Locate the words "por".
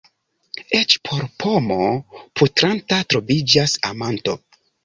1.09-1.27